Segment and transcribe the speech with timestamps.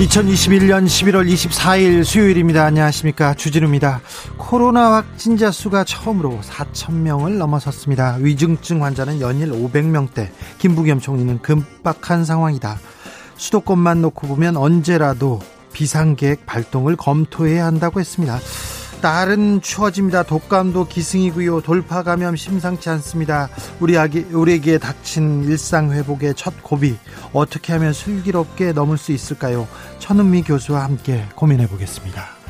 [0.00, 2.64] 2021년 11월 24일 수요일입니다.
[2.64, 3.34] 안녕하십니까.
[3.34, 4.00] 주진우입니다.
[4.36, 8.16] 코로나 확진자 수가 처음으로 4천명을 넘어섰습니다.
[8.18, 12.78] 위중증 환자는 연일 500명대, 김부겸 총리는 급박한 상황이다.
[13.36, 15.40] 수도권만 놓고 보면 언제라도
[15.72, 18.40] 비상계획 발동을 검토해야 한다고 했습니다.
[19.02, 20.22] 날은 추워집니다.
[20.22, 21.62] 독감도 기승이고요.
[21.62, 23.48] 돌파 감염 심상치 않습니다.
[23.80, 26.96] 우리 아기, 우리에게 닥친 일상 회복의 첫 고비
[27.32, 29.66] 어떻게 하면 슬기롭게 넘을 수 있을까요?
[29.98, 32.41] 천은미 교수와 함께 고민해 보겠습니다.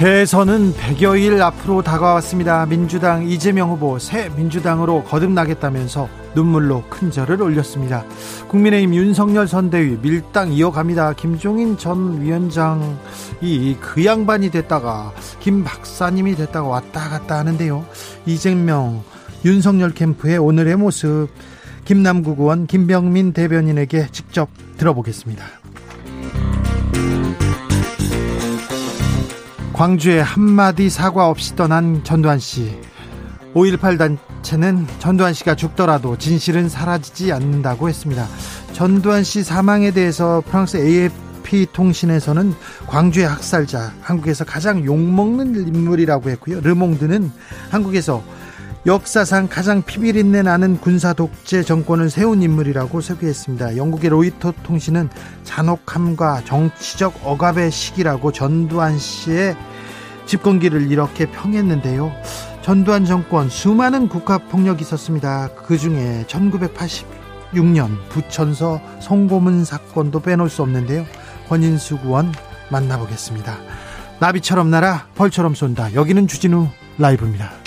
[0.00, 2.64] 대선은 100여일 앞으로 다가왔습니다.
[2.64, 8.06] 민주당 이재명 후보 새 민주당으로 거듭나겠다면서 눈물로 큰 절을 올렸습니다.
[8.48, 11.12] 국민의힘 윤석열 선대위 밀당 이어갑니다.
[11.12, 17.84] 김종인 전 위원장이 그 양반이 됐다가 김 박사님이 됐다가 왔다 갔다 하는데요.
[18.24, 19.02] 이재명
[19.44, 21.28] 윤석열 캠프의 오늘의 모습
[21.84, 24.48] 김남국 의원 김병민 대변인에게 직접
[24.78, 25.59] 들어보겠습니다.
[29.80, 32.78] 광주에 한마디 사과 없이 떠난 전두환 씨.
[33.54, 38.26] 5.18 단체는 전두환 씨가 죽더라도 진실은 사라지지 않는다고 했습니다.
[38.74, 42.52] 전두환 씨 사망에 대해서 프랑스 AFP 통신에서는
[42.88, 46.60] 광주의 학살자, 한국에서 가장 욕먹는 인물이라고 했고요.
[46.60, 47.32] 르몽드는
[47.70, 48.22] 한국에서
[48.86, 53.76] 역사상 가장 피비린내 나는 군사 독재 정권을 세운 인물이라고 소개했습니다.
[53.76, 55.10] 영국의 로이터 통신은
[55.44, 59.54] 잔혹함과 정치적 억압의 시기라고 전두환 씨의
[60.24, 62.10] 집권기를 이렇게 평했는데요.
[62.62, 65.50] 전두환 정권 수많은 국가 폭력이 있었습니다.
[65.66, 71.04] 그 중에 1986년 부천서 송고문 사건도 빼놓을 수 없는데요.
[71.50, 72.32] 권인수 구원
[72.70, 73.58] 만나보겠습니다.
[74.20, 75.92] 나비처럼 날아 벌처럼 쏜다.
[75.92, 77.59] 여기는 주진우 라이브입니다.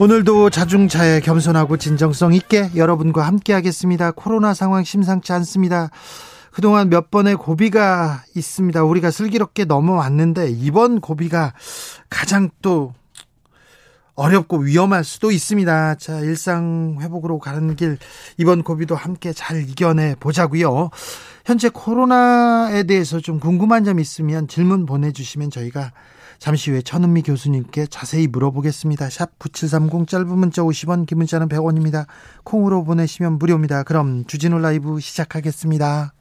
[0.00, 4.10] 오늘도 자중차에 겸손하고 진정성 있게 여러분과 함께 하겠습니다.
[4.10, 5.88] 코로나 상황 심상치 않습니다.
[6.50, 8.82] 그동안 몇 번의 고비가 있습니다.
[8.82, 11.52] 우리가 슬기롭게 넘어왔는데 이번 고비가
[12.10, 12.92] 가장 또
[14.16, 15.94] 어렵고 위험할 수도 있습니다.
[15.94, 17.96] 자, 일상 회복으로 가는 길
[18.36, 20.90] 이번 고비도 함께 잘 이겨내 보자고요.
[21.44, 25.92] 현재 코로나에 대해서 좀 궁금한 점 있으면 질문 보내 주시면 저희가
[26.44, 29.08] 잠시 후에 천은미 교수님께 자세히 물어보겠습니다.
[29.08, 32.04] 샵 9730 짧은 문자 50원 긴 문자는 100원입니다.
[32.42, 33.82] 콩으로 보내시면 무료입니다.
[33.82, 36.12] 그럼 주진우 라이브 시작하겠습니다.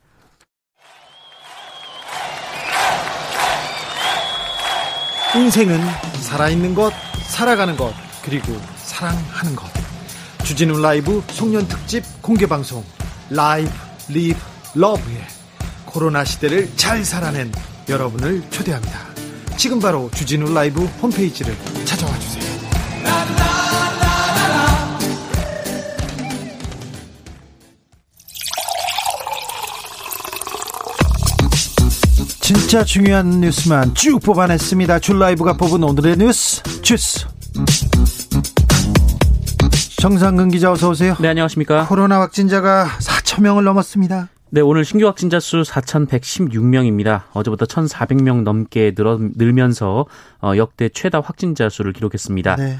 [5.35, 5.77] 인생은
[6.21, 6.93] 살아있는 것,
[7.27, 9.65] 살아가는 것, 그리고 사랑하는 것.
[10.45, 12.81] 주진우 라이브 송년 특집 공개 방송
[13.29, 13.69] Live
[14.07, 14.39] Live
[14.73, 15.17] Love에
[15.85, 17.51] 코로나 시대를 잘 살아낸
[17.89, 19.12] 여러분을 초대합니다.
[19.63, 22.43] 지금 바로 주진우 라이브 홈페이지를 찾아와 주세요.
[32.41, 34.99] 진짜 중요한 뉴스만 쭉 뽑아냈습니다.
[34.99, 37.25] 줄 라이브가 뽑은 오늘의 뉴스 주스.
[40.01, 41.15] 정상근 기자 어서 오세요.
[41.21, 41.87] 네, 안녕하십니까.
[41.87, 44.27] 코로나 확진자가 4천 명을 넘었습니다.
[44.53, 47.23] 네, 오늘 신규 확진자 수 4,116명입니다.
[47.33, 50.05] 어제보다 1,400명 넘게 늘어, 늘면서
[50.43, 52.57] 어, 역대 최다 확진자 수를 기록했습니다.
[52.57, 52.77] 네.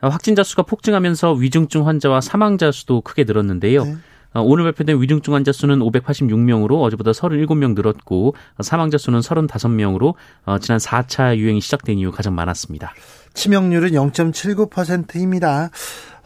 [0.00, 3.84] 어, 확진자 수가 폭증하면서 위중증 환자와 사망자 수도 크게 늘었는데요.
[3.84, 3.96] 네.
[4.32, 10.14] 어, 오늘 발표된 위중증 환자 수는 586명으로 어제보다 37명 늘었고 사망자 수는 35명으로
[10.62, 12.94] 지난 4차 유행이 시작된 이후 가장 많았습니다.
[13.34, 15.68] 치명률은 0.79%입니다.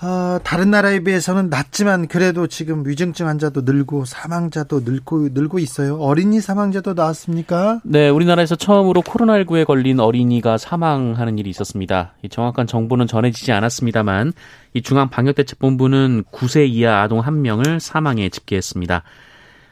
[0.03, 5.97] 어, 다른 나라에 비해서는 낮지만 그래도 지금 위중증 환자도 늘고 사망자도 늘고 늘고 있어요.
[5.97, 7.81] 어린이 사망자도 나왔습니까?
[7.85, 12.15] 네, 우리나라에서 처음으로 코로나19에 걸린 어린이가 사망하는 일이 있었습니다.
[12.29, 14.33] 정확한 정보는 전해지지 않았습니다만
[14.75, 19.03] 이 중앙방역대책본부는 9세 이하 아동 1명을 사망에 집계했습니다.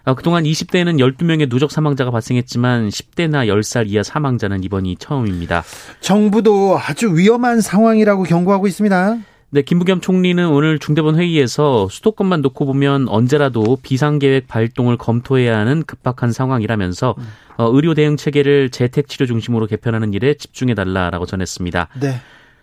[0.04, 5.62] 어, 그동안 20대에는 12명의 누적 사망자가 발생했지만 10대나 10살 이하 사망자는 이번이 처음입니다.
[6.00, 9.19] 정부도 아주 위험한 상황이라고 경고하고 있습니다.
[9.54, 16.32] 네, 김부겸 총리는 오늘 중대본 회의에서 수도권만 놓고 보면 언제라도 비상계획 발동을 검토해야 하는 급박한
[16.32, 17.25] 상황이라면서 음.
[17.58, 21.88] 어, 의료 대응 체계를 재택 치료 중심으로 개편하는 일에 집중해 달라라고 전했습니다.
[22.00, 22.14] 네.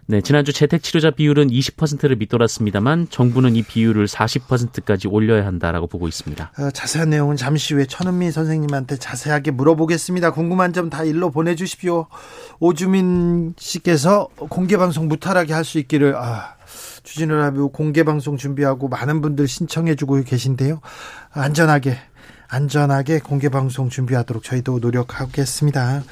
[0.07, 6.51] 네, 지난주 재택 치료자 비율은 20%를 밑돌았습니다만 정부는 이 비율을 40%까지 올려야 한다라고 보고 있습니다.
[6.57, 10.31] 어, 자세한 내용은 잠시 후에 천은미 선생님한테 자세하게 물어보겠습니다.
[10.31, 12.07] 궁금한 점 다 일로 보내주십시오.
[12.59, 16.55] 오주민 씨께서 공개 방송 무탈하게 할 수 있기를 아,
[17.09, 20.79] 주진우 라디오 공개 방송 준비하고 많은 분들 신청해주고 계신데요.
[21.31, 21.97] 안전하게
[22.47, 26.03] 안전하게 공개 방송 준비하도록 저희도 노력하겠습니다.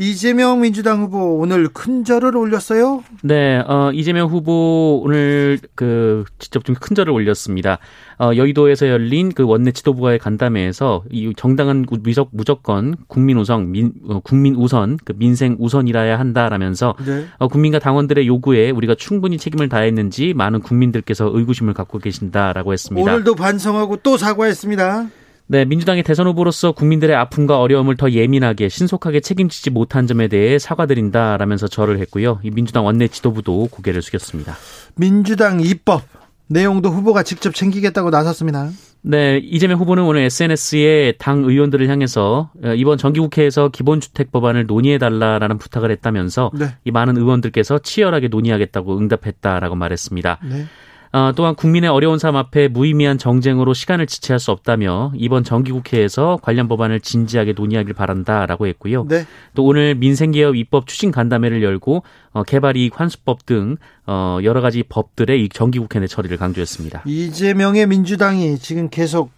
[0.00, 3.02] 이재명 민주당 후보 오늘 큰 절을 올렸어요?
[3.22, 7.78] 네, 어, 이재명 후보 오늘 그 직접 좀 큰 절을 올렸습니다.
[8.18, 14.20] 어, 여의도에서 열린 그 원내 지도부와의 간담회에서 이 정당은 무적, 무조건 국민 우선, 민, 어,
[14.20, 17.26] 국민 우선, 그 민생 우선이라야 한다라면서 네.
[17.38, 23.10] 어, 국민과 당원들의 요구에 우리가 충분히 책임을 다했는지 많은 국민들께서 의구심을 갖고 계신다라고 했습니다.
[23.10, 25.08] 오늘도 반성하고 또 사과했습니다.
[25.50, 31.68] 네, 민주당의 대선 후보로서 국민들의 아픔과 어려움을 더 예민하게 신속하게 책임지지 못한 점에 대해 사과드린다라면서
[31.68, 32.40] 절을 했고요.
[32.42, 34.56] 이 민주당 원내 지도부도 고개를 숙였습니다.
[34.96, 36.02] 민주당 입법
[36.48, 38.68] 내용도 후보가 직접 챙기겠다고 나섰습니다.
[39.00, 45.90] 네, 이재명 후보는 오늘 SNS에 당 의원들을 향해서 어, 이번 정기국회에서 기본주택 법안을 논의해달라라는 부탁을
[45.92, 46.74] 했다면서 네.
[46.84, 50.40] 이 많은 의원들께서 치열하게 논의하겠다고 응답했다라고 말했습니다.
[50.50, 50.66] 네.
[51.12, 56.68] 어, 또한 국민의 어려운 삶 앞에 무의미한 정쟁으로 시간을 지체할 수 없다며 이번 정기국회에서 관련
[56.68, 59.06] 법안을 진지하게 논의하길 바란다라고 했고요.
[59.08, 59.24] 네.
[59.54, 62.02] 또 오늘 민생개혁 입법 추진 간담회를 열고
[62.32, 63.76] 어, 개발이익 환수법 등
[64.06, 67.02] 어, 여러 가지 법들의 이 정기국회 내 처리를 강조했습니다.
[67.06, 69.30] 이재명의 민주당이 지금 계속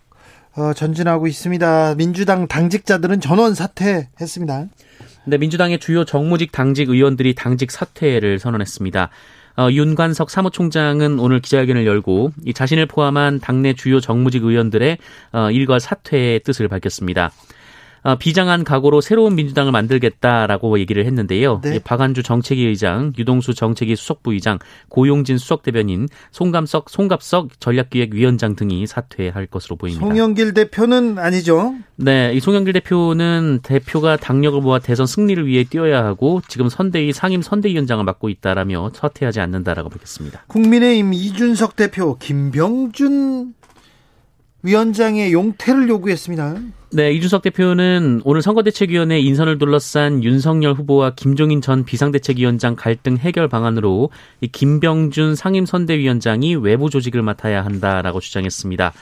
[0.57, 1.95] 어, 전진하고 있습니다.
[1.95, 4.67] 민주당 당직자들은 전원 사퇴했습니다.
[5.27, 9.11] 네, 민주당의 주요 정무직 당직 의원들이 당직 사퇴를 선언했습니다.
[9.57, 14.99] 어, 윤관석 사무총장은 오늘 기자회견을 열고 이 자신을 포함한 당내 주요 정무직 의원들의
[15.33, 17.33] 어, 일과 사퇴의 뜻을 밝혔습니다.
[18.03, 21.61] 어, 비장한 각오로 새로운 민주당을 만들겠다라고 얘기를 했는데요.
[21.63, 21.79] 네.
[21.79, 24.59] 박안주 정책위 의장, 유동수 정책위 수석부의장,
[24.89, 30.07] 고용진 수석대변인, 송감석, 송갑석 전략기획위원장 등이 사퇴할 것으로 보입니다.
[30.07, 31.75] 송영길 대표는 아니죠?
[31.97, 37.43] 네, 이 송영길 대표는 대표가 당력을 모아 대선 승리를 위해 뛰어야 하고 지금 선대위 상임
[37.43, 40.45] 선대위원장을 맡고 있다라며 사퇴하지 않는다라고 밝혔습니다.
[40.47, 43.55] 국민의힘 이준석 대표, 김병준
[44.63, 46.57] 위원장의 용퇴를 요구했습니다.
[46.93, 54.11] 네, 이준석 대표는 오늘 선거대책위원회 인선을 둘러싼 윤석열 후보와 김종인 전 비상대책위원장 갈등 해결 방안으로
[54.41, 58.93] 이 김병준 상임선대위원장이 외부 조직을 맡아야 한다라고 주장했습니다.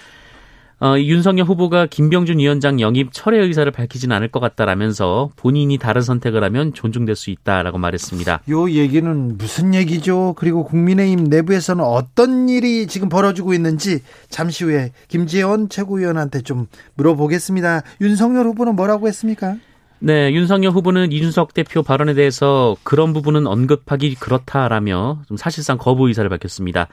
[0.81, 6.45] 어, 윤석열 후보가 김병준 위원장 영입 철회 의사를 밝히지는 않을 것 같다라면서 본인이 다른 선택을
[6.45, 8.43] 하면 존중될 수 있다라고 말했습니다.
[8.49, 10.35] 요 얘기는 무슨 얘기죠?
[10.37, 17.83] 그리고 국민의힘 내부에서는 어떤 일이 지금 벌어지고 있는지 잠시 후에 김재원 최고위원한테 좀 물어보겠습니다.
[18.01, 19.57] 윤석열 후보는 뭐라고 했습니까?
[20.01, 26.29] 네, 윤석열 후보는 이준석 대표 발언에 대해서 그런 부분은 언급하기 그렇다라며 좀 사실상 거부 의사를
[26.29, 26.89] 밝혔습니다.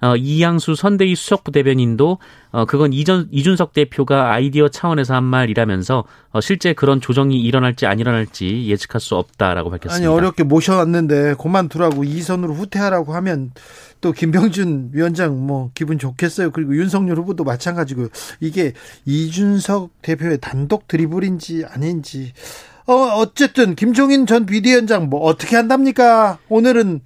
[0.00, 2.18] 어, 이양수 선대위 수석부 대변인도
[2.52, 7.98] 어, 그건 이전 이준석 대표가 아이디어 차원에서 한 말이라면서 어, 실제 그런 조정이 일어날지 안
[7.98, 9.96] 일어날지 예측할 수 없다라고 밝혔습니다.
[9.96, 13.50] 아니 어렵게 모셔왔는데 그만두라고 이선으로 후퇴하라고 하면
[14.00, 16.50] 또 김병준 위원장 뭐 기분 좋겠어요.
[16.50, 18.08] 그리고 윤석열 후보도 마찬가지고
[18.40, 18.72] 이게
[19.04, 22.32] 이준석 대표의 단독 드리블인지 아닌지
[22.86, 26.38] 어 어쨌든 김종인 전 비대위원장 뭐 어떻게 한답니까?
[26.48, 27.00] 오늘은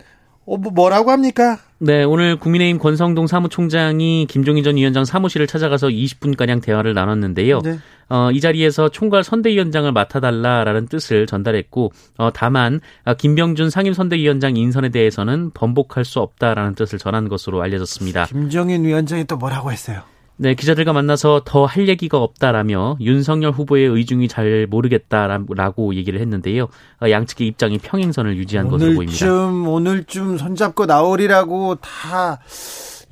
[0.44, 1.58] 어, 뭐 뭐라고 합니까?
[1.78, 7.60] 네, 오늘 국민의힘 권성동 사무총장이 김종인 전 위원장 사무실을 찾아가서 20분가량 대화를 나눴는데요.
[7.60, 7.78] 네.
[8.08, 15.50] 어, 이 자리에서 총괄 선대위원장을 맡아달라라는 뜻을 전달했고, 어, 다만, 아, 김병준 상임선대위원장 인선에 대해서는
[15.54, 18.26] 번복할 수 없다라는 뜻을 전한 것으로 알려졌습니다.
[18.26, 20.02] 김정인 위원장이 또 뭐라고 했어요?
[20.42, 26.64] 네, 기자들과 만나서 더 할 얘기가 없다라며 윤석열 후보의 의중이 잘 모르겠다라고 얘기를 했는데요.
[27.00, 29.24] 어, 양측의 입장이 평행선을 유지한 것으로 보입니다.
[29.24, 32.40] 오늘쯤 오늘쯤 손잡고 나오리라고 다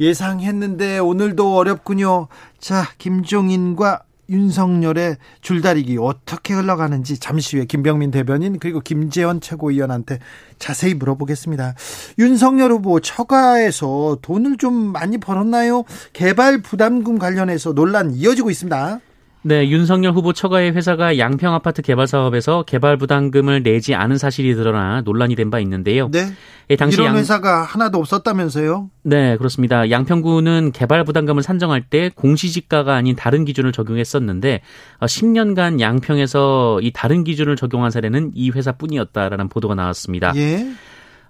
[0.00, 2.26] 예상했는데 오늘도 어렵군요.
[2.58, 10.20] 자, 김종인과 윤석열의 줄다리기 어떻게 흘러가는지 잠시 후에 김병민 대변인 그리고 김재원 최고위원한테
[10.58, 11.75] 자세히 물어보겠습니다.
[12.18, 15.84] 윤석열 후보 처가에서 돈을 좀 많이 벌었나요?
[16.12, 19.00] 개발 부담금 관련해서 논란 이어지고 있습니다.
[19.42, 25.00] 네, 윤석열 후보 처가의 회사가 양평 아파트 개발 사업에서 개발 부담금을 내지 않은 사실이 드러나
[25.02, 26.09] 논란이 된 바 있는데요.
[26.12, 26.26] 네.
[26.70, 27.16] 예, 당시 이런 양...
[27.16, 28.90] 회사가 하나도 없었다면서요?
[29.02, 29.90] 네, 그렇습니다.
[29.90, 34.61] 양평구는 개발 부담금을 산정할 때 공시지가가 아닌 다른 기준을 적용했었는데
[35.00, 40.32] 10년간 어, 양평에서 이 다른 기준을 적용한 사례는 이 회사뿐이었다라는 보도가 나왔습니다.
[40.37, 40.66] 예.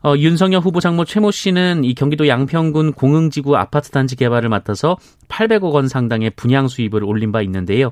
[0.02, 4.96] 어, 윤석열 후보 장모 최모 씨는 이 경기도 양평군 공흥지구 아파트 단지 개발을 맡아서
[5.28, 7.90] 800억 원 상당의 분양 수입을 올린 바 있는데요.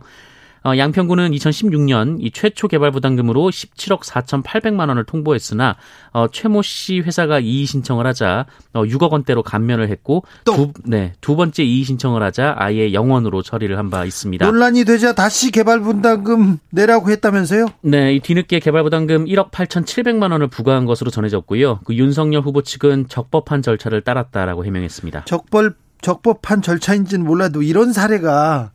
[0.68, 5.76] 어, 양평구는 2016년 이 최초 개발 부담금으로 17억 4,800만 원을 통보했으나
[6.12, 11.37] 어, 최모 씨 회사가 이의 신청을 하자 어, 6억 원대로 감면을 했고 두, 네, 두
[11.37, 14.44] 번째 이의 신청을 하자 아예 영원으로 처리를 한 바 있습니다.
[14.44, 17.68] 논란이 되자 다시 개발 부담금 내라고 했다면서요?
[17.80, 21.80] 네, 이 뒤늦게 개발 부담금 1억 8,700만 원을 부과한 것으로 전해졌고요.
[21.87, 25.25] 그 윤석열 후보 측은 적법한 절차를 따랐다라고 해명했습니다.
[25.25, 25.72] 적법
[26.02, 28.72] 적법한 절차인지는 몰라도 이런 사례가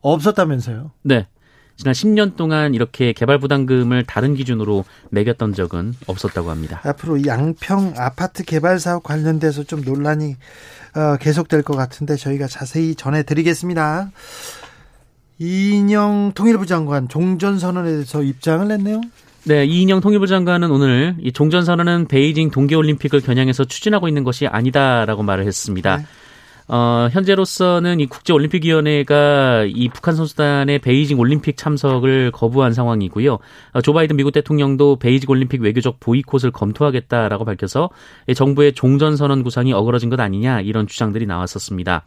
[0.00, 0.92] 없었다면서요?
[1.02, 1.26] 네.
[1.82, 6.80] 지난 10년 동안 이렇게 개발 부담금을 다른 기준으로 매겼던 적은 없었다고 합니다.
[6.84, 10.36] 앞으로 양평 아파트 개발 사업 관련돼서 좀 논란이
[10.94, 14.12] 어, 계속될 것 같은데 저희가 자세히 전해드리겠습니다.
[15.40, 19.00] 이인영 통일부 장관 종전 선언에 대해서 입장을 냈네요.
[19.42, 25.48] 네, 이인영 통일부 장관은 오늘 이 종전선언은 베이징 동계올림픽을 겨냥해서 추진하고 있는 것이 아니다라고 말을
[25.48, 25.96] 했습니다.
[25.96, 26.04] 네.
[26.68, 33.38] 어, 현재로서는 이 국제올림픽위원회가 이 북한 선수단의 베이징 올림픽 참석을 거부한 상황이고요.
[33.72, 37.90] 어, 조 바이든 미국 대통령도 베이징 올림픽 외교적 보이콧을 검토하겠다라고 밝혀서
[38.34, 42.04] 정부의 종전선언 구상이 어그러진 것 아니냐 이런 주장들이 나왔었습니다.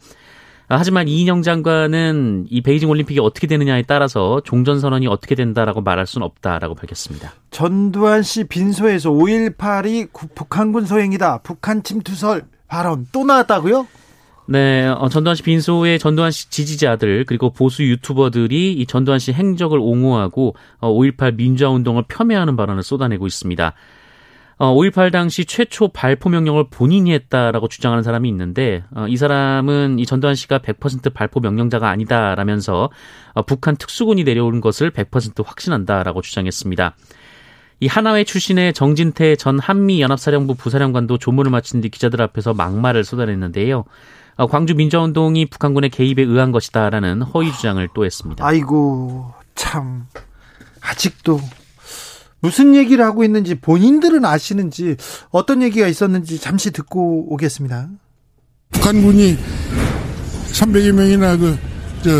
[0.68, 6.06] 아, 하지만 이인영 장관은 이 베이징 올림픽이 어떻게 되느냐에 따라서 종전 선언이 어떻게 된다라고 말할
[6.06, 7.32] 수는 없다라고 밝혔습니다.
[7.50, 11.38] 전두환 씨 빈소에서 5.18이 북한군 소행이다.
[11.44, 13.86] 북한 침투설 발언 또 나왔다고요?
[14.48, 19.78] 네, 어, 전두환 씨 빈소의 전두환 씨 지지자들 그리고 보수 유튜버들이 이 전두환 씨 행적을
[19.78, 23.74] 옹호하고 어, 5.18 민주화 운동을 폄훼하는 발언을 쏟아내고 있습니다.
[24.58, 30.06] 어, 5.18 당시 최초 발포 명령을 본인이 했다라고 주장하는 사람이 있는데 어, 이 사람은 이
[30.06, 32.88] 전두환 씨가 100% 발포 명령자가 아니다라면서
[33.34, 36.94] 어, 북한 특수군이 내려오는 것을 100% 확신한다라고 주장했습니다.
[37.80, 43.84] 이 하나회 출신의 정진태 전 한미연합사령부 부사령관도 조문을 마친 뒤 기자들 앞에서 막말을 쏟아냈는데요.
[44.36, 48.44] 어, 광주 민주화운동이 북한군의 개입에 의한 것이다라는 허위 주장을 또 했습니다.
[48.44, 50.06] 아이고 참
[50.80, 51.40] 아직도
[52.40, 54.96] 무슨 얘기를 하고 있는지 본인들은 아시는지
[55.30, 57.88] 어떤 얘기가 있었는지 잠시 듣고 오겠습니다.
[58.72, 59.38] 북한군이
[60.52, 61.58] 300여 명이나 그,
[62.02, 62.10] 저,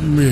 [0.00, 0.24] 뭐,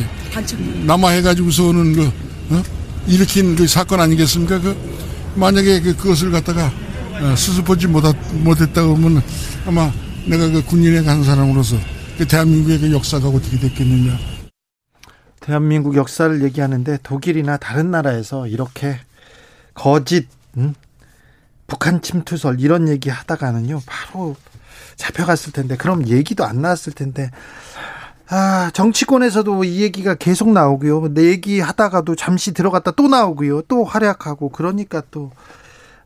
[0.86, 2.06] 남아해가지고서는 그,
[2.50, 2.62] 어?
[3.06, 4.60] 일으킨 그 사건 아니겠습니까?
[4.60, 4.76] 그,
[5.34, 6.72] 만약에 그, 그것을 갖다가
[7.20, 9.22] 어, 수습하지 못했다고 하면
[9.66, 9.92] 아마
[10.30, 11.74] 내가 그 군인에 간 사람으로서
[12.16, 14.16] 그 대한민국의 그 역사가 어떻게 됐겠느냐.
[15.40, 19.00] 대한민국 역사를 얘기하는데 독일이나 다른 나라에서 이렇게
[19.74, 20.74] 거짓, 음?
[21.66, 24.36] 북한 침투설 이런 얘기 하다가는요 바로
[24.94, 27.30] 잡혀갔을 텐데 그럼 얘기도 안 나왔을 텐데
[28.28, 34.50] 아 정치권에서도 이 얘기가 계속 나오고요 내 얘기 하다가도 잠시 들어갔다 또 나오고요 또 활약하고
[34.50, 35.32] 그러니까 또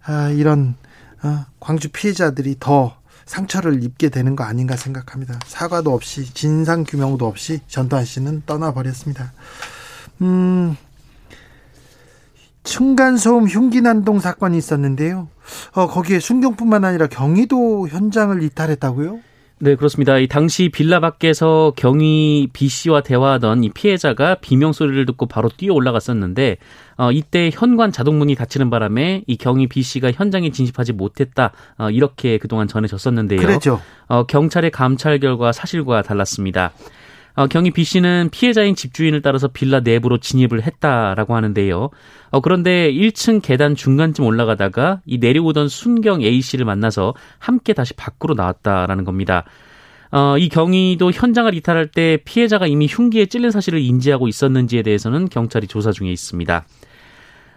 [0.05, 0.77] 아, 이런
[1.21, 5.39] 아, 광주 피해자들이 더 상처를 입게 되는 거 아닌가 생각합니다.
[5.47, 9.33] 사과도 없이 진상 규명도 없이 전두환 씨는 떠나버렸습니다.
[10.23, 10.77] 음,
[12.65, 15.29] 층간소음 흉기난동 사건이 있었는데요.
[15.73, 19.21] 어, 거기에 순경뿐만 아니라 경희도 현장을 이탈했다고요?
[19.65, 20.19] 네, 그렇습니다.
[20.19, 25.73] 이 당시 빌라 밖에서 경위 B 씨와 대화하던 이 피해자가 비명 소리를 듣고 바로 뛰어
[25.73, 26.59] 올라갔었는데
[26.99, 31.53] 어, 이때 현관 자동문이 닫히는 바람에 이 경위 B 씨가 현장에 진입하지 못했다.
[31.79, 33.41] 어, 이렇게 그동안 전해졌었는데요.
[33.41, 33.81] 그렇죠.
[34.07, 36.73] 어, 경찰의 감찰 결과 사실과 달랐습니다.
[37.37, 41.91] 어, 경희 B 씨는 피해자인 집주인을 따라서 빌라 내부로 진입을 했다라고 하는데요.
[42.31, 48.35] 어, 그런데 1층 계단 중간쯤 올라가다가 이 내려오던 순경 A 씨를 만나서 함께 다시 밖으로
[48.35, 49.45] 나왔다라는 겁니다.
[50.13, 55.67] 어, 이 경위도 현장을 이탈할 때 피해자가 이미 흉기에 찔린 사실을 인지하고 있었는지에 대해서는 경찰이
[55.67, 56.65] 조사 중에 있습니다.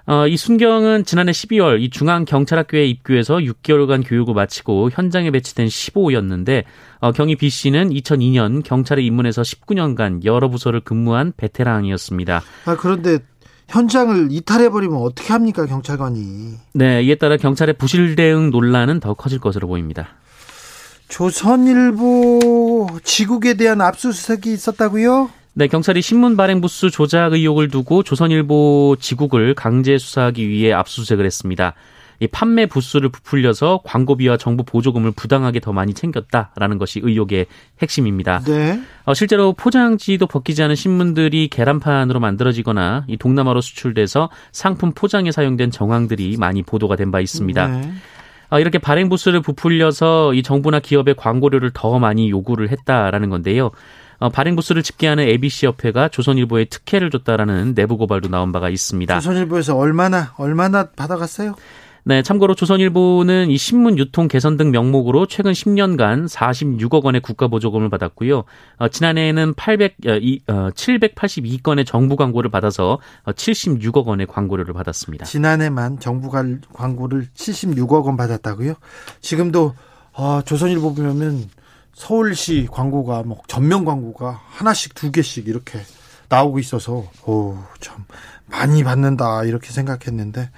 [0.10, 6.64] 어, 이 순경은 지난해 12월 이 중앙 경찰학교에 입교해서 6개월간 교육을 마치고 현장에 배치된 15호였는데
[7.00, 12.42] 어, 경희 B 씨는 2002년 경찰에 입문해서 19년간 여러 부서를 근무한 베테랑이었습니다.
[12.66, 13.20] 아 그런데
[13.68, 16.54] 현장을 이탈해버리면 어떻게 합니까 경찰관이?
[16.72, 20.08] 네, 이에 따라 경찰의 부실 대응 논란은 더 커질 것으로 보입니다.
[21.10, 25.30] 조선일보 지국에 대한 압수수색이 있었다고요?
[25.58, 31.74] 네, 경찰이 신문 발행 부수 조작 의혹을 두고 조선일보 지국을 강제 수사하기 위해 압수수색을 했습니다.
[32.20, 37.48] 이 판매 부수를 부풀려서 광고비와 정부 보조금을 부당하게 더 많이 챙겼다라는 것이 의혹의
[37.82, 38.42] 핵심입니다.
[38.46, 38.80] 네.
[39.06, 46.38] 어, 실제로 포장지도 벗기지 않은 신문들이 계란판으로 만들어지거나 이 동남아로 수출돼서 상품 포장에 사용된 정황들이
[46.38, 47.68] 많이 보도가 된 바 있습니다.
[47.68, 47.92] 네.
[48.52, 53.72] 어, 이렇게 발행 부수를 부풀려서 이 정부나 기업의 광고료를 더 많이 요구를 했다라는 건데요.
[54.20, 59.20] 어, 발행 부수를 집계하는 ABC 협회가 조선일보에 특혜를 줬다라는 내부 고발도 나온 바가 있습니다.
[59.20, 61.56] 조선일보에서 얼마나 얼마나 받아갔어요?
[62.08, 67.90] 네, 참고로 조선일보는 이 신문 유통 개선 등 명목으로 최근 10년간 46억 원의 국가 보조금을
[67.90, 68.46] 받았고요.
[68.78, 75.26] 어, 지난해에는 800, 어, 이, 어, 782건의 정부 광고를 받아서 76억 어, 원의 광고료를 받았습니다.
[75.26, 78.76] 지난해만 정부 광고를 76억 원 받았다고요?
[79.20, 79.76] 지금도
[80.14, 81.50] 어, 조선일보 보면
[81.98, 85.80] 서울시 광고가 뭐 전면 광고가 하나씩 두 개씩 이렇게
[86.30, 88.06] 나오고 있어서 오 참
[88.46, 90.52] 많이 받는다 이렇게 생각했는데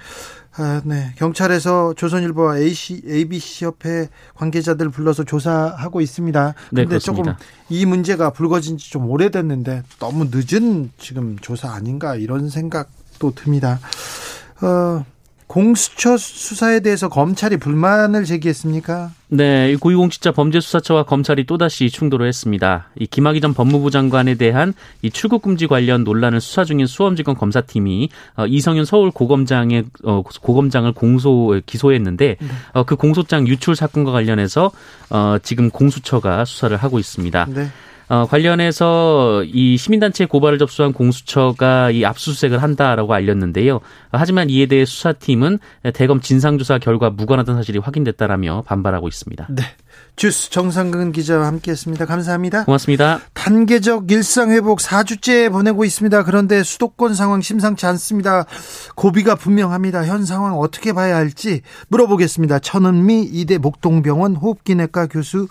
[0.56, 1.12] 아, 네.
[1.16, 6.54] 경찰에서 조선일보와 AC, ABC 협회 관계자들 불러서 조사하고 있습니다.
[6.72, 7.24] 네, 근데 네, 조금
[7.70, 13.80] 이 문제가 불거진 지 좀 오래됐는데 너무 늦은 지금 조사 아닌가 이런 생각도 듭니다.
[14.60, 15.04] 어,
[15.50, 19.10] 공수처 수사에 대해서 검찰이 불만을 제기했습니까?
[19.30, 22.88] 네, 고위공직자 범죄수사처와 검찰이 또다시 충돌을 했습니다.
[22.96, 28.10] 이 김학의 전 법무부 장관에 대한 이 출국 금지 관련 논란을 수사 중인 수험지검 검사팀이
[28.36, 32.48] 어, 이성윤 서울 고검장의 어, 고검장을 공소 기소했는데 네.
[32.72, 34.70] 어, 그 공소장 유출 사건과 관련해서
[35.10, 37.46] 어, 지금 공수처가 수사를 하고 있습니다.
[37.52, 37.66] 네.
[38.10, 43.78] 어, 관련해서 이 시민단체 고발을 접수한 공수처가 이 압수수색을 한다라고 알렸는데요.
[44.10, 45.60] 하지만 이에 대해 수사팀은
[45.94, 49.46] 대검 진상조사 결과 무관하다는 사실이 확인됐다라며 반발하고 있습니다.
[49.50, 49.62] 네.
[50.16, 52.04] 주스 정상근 기자와 함께했습니다.
[52.04, 52.64] 감사합니다.
[52.64, 53.20] 고맙습니다.
[53.32, 56.24] 단계적 일상 회복 4주째 보내고 있습니다.
[56.24, 58.44] 그런데 수도권 상황 심상치 않습니다.
[58.96, 60.04] 고비가 분명합니다.
[60.04, 62.58] 현 상황 어떻게 봐야 할지 물어보겠습니다.
[62.58, 65.46] 천은미 이대 목동병원 호흡기내과 교수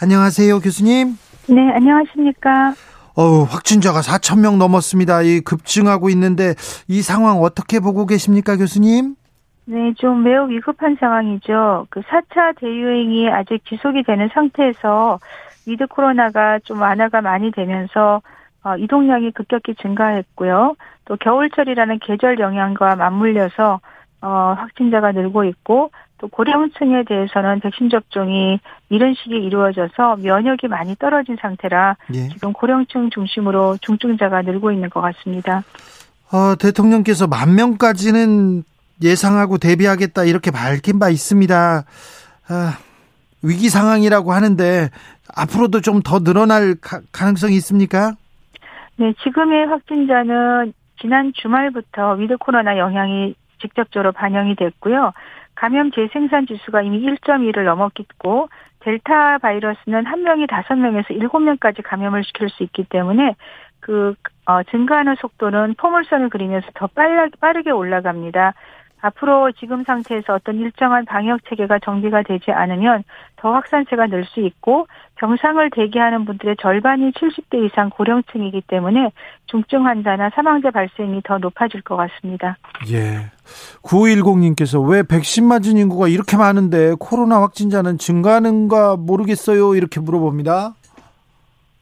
[0.00, 1.16] 안녕하세요, 교수님.
[1.50, 2.74] 네, 안녕하십니까.
[3.16, 5.22] 어 확진자가 4천 명 넘었습니다.
[5.22, 6.54] 이 급증하고 있는데
[6.88, 9.16] 이 상황 어떻게 보고 계십니까, 교수님?
[9.64, 11.86] 네, 좀 매우 위급한 상황이죠.
[11.90, 15.18] 그 4차 대유행이 아직 지속이 되는 상태에서
[15.66, 18.22] 위드 코로나가 좀 완화가 많이 되면서
[18.62, 20.76] 어, 이동량이 급격히 증가했고요.
[21.06, 23.80] 또 겨울철이라는 계절 영향과 맞물려서
[24.22, 25.90] 어, 확진자가 늘고 있고
[26.20, 28.60] 또 고령층에 대해서는 백신 접종이
[28.90, 32.28] 이런 시기에 이루어져서 면역이 많이 떨어진 상태라 예.
[32.28, 35.62] 지금 고령층 중심으로 중증자가 늘고 있는 것 같습니다.
[36.30, 38.64] 어, 대통령께서 만 명까지는
[39.02, 41.84] 예상하고 대비하겠다 이렇게 밝힌 바 있습니다.
[42.48, 42.78] 아,
[43.42, 44.90] 위기 상황이라고 하는데
[45.34, 48.12] 앞으로도 좀 더 늘어날 가, 가능성이 있습니까?
[48.96, 55.12] 네, 지금의 확진자는 지난 주말부터 위드 코로나 영향이 직접적으로 반영이 됐고요.
[55.60, 58.48] 감염 재생산 지수가 이미 1.2를 넘었고
[58.80, 63.36] 델타 바이러스는 한 명이 다섯 명에서 일곱 명까지 감염을 시킬 수 있기 때문에
[63.80, 64.14] 그
[64.46, 68.54] 어, 증가하는 속도는 포물선을 그리면서 더 빨라, 빠르게 올라갑니다.
[69.00, 73.04] 앞으로 지금 상태에서 어떤 일정한 방역 체계가 정비가 되지 않으면
[73.36, 74.86] 더 확산세가 늘 수 있고
[75.16, 79.10] 병상을 대기하는 분들의 절반이 70대 이상 고령층이기 때문에
[79.46, 82.56] 중증 환자나 사망자 발생이 더 높아질 것 같습니다.
[82.90, 83.30] 예.
[83.82, 89.74] 9510님께서 왜 백신 맞은 인구가 이렇게 많은데 코로나 확진자는 증가하는가 모르겠어요.
[89.74, 90.74] 이렇게 물어봅니다.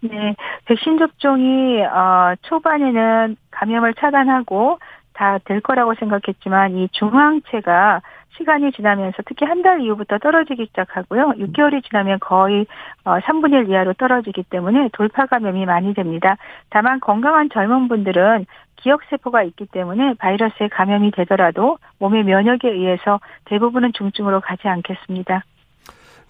[0.01, 0.35] 네.
[0.67, 4.79] 백신 접종이 어, 초반에는 감염을 차단하고
[5.19, 8.01] 다 될 거라고 생각했지만 이 중앙체가
[8.37, 11.33] 시간이 지나면서 특히 한 달 이후부터 떨어지기 시작하고요.
[11.39, 12.67] 6개월이 지나면 거의
[13.05, 16.37] 3분의 어, 1 이하로 떨어지기 때문에 돌파 감염이 많이 됩니다.
[16.71, 24.41] 다만 건강한 젊은 분들은 기억세포가 있기 때문에 바이러스에 감염이 되더라도 몸의 면역에 의해서 대부분은 중증으로
[24.41, 25.43] 가지 않겠습니다.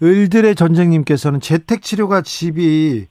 [0.02, 3.06] 을들의 전쟁님께서는 재택 치료가 집이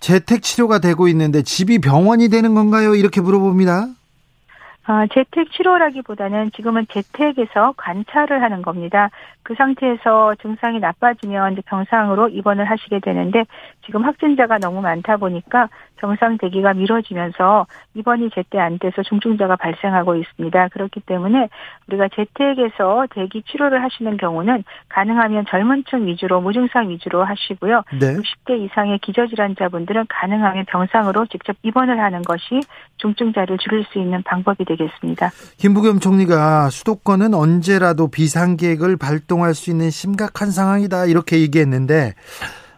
[0.00, 2.96] 재택 치료가 되고 있는데 집이 병원이 되는 건가요?
[2.96, 3.86] 이렇게 물어봅니다.
[4.88, 9.10] 어, 재택 치료라기보다는 지금은 재택에서 관찰을 하는 겁니다.
[9.42, 13.44] 그 상태에서 증상이 나빠지면 이제 병상으로 입원을 하시게 되는데
[13.84, 20.68] 지금 확진자가 너무 많다 보니까 병상 대기가 미뤄지면서 입원이 제때 안 돼서 중증자가 발생하고 있습니다.
[20.68, 21.48] 그렇기 때문에
[21.88, 27.82] 우리가 재택에서 대기 치료를 하시는 경우는 가능하면 젊은 층 위주로 무증상 위주로 하시고요.
[28.00, 28.14] 네.
[28.14, 32.60] 60대 이상의 기저질환자분들은 가능하면 병상으로 직접 입원을 하는 것이
[32.98, 34.77] 중증자를 줄일 수 있는 방법이 되겠습니다.
[35.56, 42.14] 김부겸 총리가 수도권은 언제라도 비상계획을 발동할 수 있는 심각한 상황이다 이렇게 얘기했는데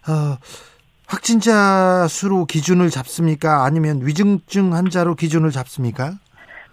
[0.09, 0.39] 어,
[1.07, 3.65] 확진자 수로 기준을 잡습니까?
[3.65, 6.13] 아니면 위중증 환자로 기준을 잡습니까?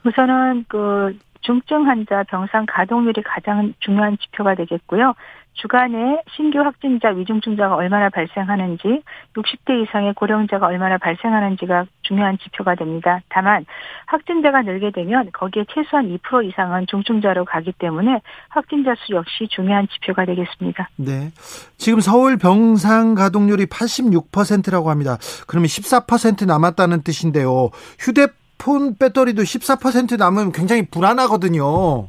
[0.06, 5.14] 우선은 그 중증 환자 병상 가동률이 가장 중요한 지표가 되겠고요.
[5.58, 13.22] 주간에 신규 확진자 위중증자가 얼마나 발생하는지 60대 이상의 고령자가 얼마나 발생하는지가 중요한 지표가 됩니다.
[13.30, 13.66] 다만
[14.06, 20.26] 확진자가 늘게 되면 거기에 최소한 2% 이상은 중증자로 가기 때문에 확진자 수 역시 중요한 지표가
[20.26, 20.90] 되겠습니다.
[20.96, 21.32] 네.
[21.78, 25.18] 지금 서울 병상 가동률이 86%라고 합니다.
[25.48, 27.72] 그러면 14% 남았다는 뜻인데요.
[28.00, 32.08] 휴대 폰 배터리도 14% 남으면 굉장히 불안하거든요.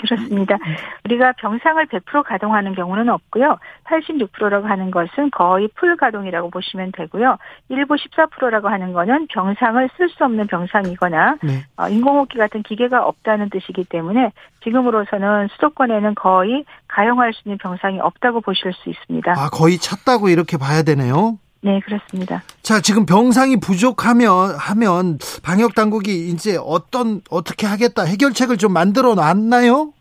[0.00, 0.56] 그렇습니다.
[1.04, 3.58] 우리가 병상을 100% 가동하는 경우는 없고요.
[3.84, 7.36] 86%라고 하는 것은 거의 풀 가동이라고 보시면 되고요.
[7.68, 11.64] 일부 14%라고 하는 거는 병상을 쓸 수 없는 병상이거나 네.
[11.76, 14.32] 어, 인공호흡기 같은 기계가 없다는 뜻이기 때문에
[14.64, 19.32] 지금으로서는 수도권에는 거의 가용할 수 있는 병상이 없다고 보실 수 있습니다.
[19.32, 21.38] 아, 거의 찼다고 이렇게 봐야 되네요.
[21.62, 22.42] 네, 그렇습니다.
[22.62, 29.92] 자, 지금 병상이 부족하면 하면 방역 당국이 이제 어떤 어떻게 하겠다 해결책을 좀 만들어 놨나요?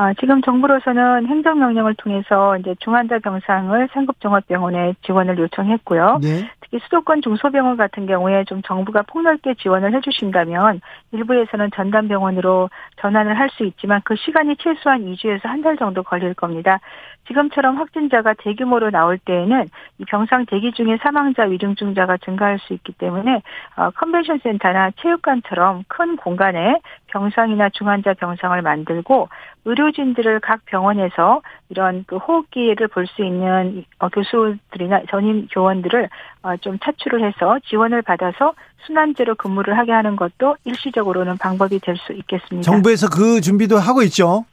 [0.00, 6.20] 아, 지금 정부로서는 행정명령을 통해서 이제 중환자 병상을 상급종합병원에 지원을 요청했고요.
[6.22, 6.48] 네.
[6.60, 13.64] 특히 수도권 중소병원 같은 경우에 좀 정부가 폭넓게 지원을 해주신다면 일부에서는 전담병원으로 전환을 할 수
[13.64, 16.78] 있지만 그 시간이 최소한 2주에서 한 달 정도 걸릴 겁니다.
[17.28, 19.66] 지금처럼 확진자가 대규모로 나올 때에는
[19.98, 23.42] 이 병상 대기 중에 사망자 위중증자가 증가할 수 있기 때문에
[23.76, 29.28] 어, 컨벤션 센터나 체육관처럼 큰 공간에 병상이나 중환자 병상을 만들고
[29.64, 36.08] 의료진들을 각 병원에서 이런 그 호흡기를 볼 수 있는 어, 교수들이나 전임 교원들을
[36.42, 38.52] 어, 좀 차출을 해서 지원을 받아서
[38.86, 42.62] 순환제로 근무를 하게 하는 것도 일시적으로는 방법이 될 수 있겠습니다.
[42.70, 44.44] 정부에서 그 준비도 하고 있죠.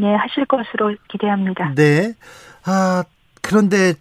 [0.00, 1.74] 네, 하실 것으로 기대합니다.
[1.74, 2.14] 네.
[2.64, 3.04] 아,
[3.42, 3.94] 그런데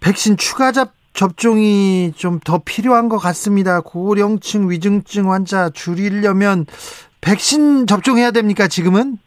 [0.00, 3.80] 백신 추가 접, 접종이 좀 더 필요한 것 같습니다.
[3.80, 6.66] 고령층 위중증 환자 줄이려면
[7.20, 9.18] 백신 접종해야 됩니까, 지금은?